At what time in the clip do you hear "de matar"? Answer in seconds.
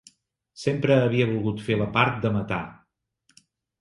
2.25-2.61